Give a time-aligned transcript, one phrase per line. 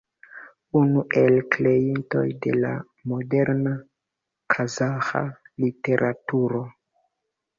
[0.77, 2.71] Unu el kreintoj de la
[3.11, 3.75] moderna
[4.55, 5.21] kazaĥa
[5.65, 6.63] literaturo.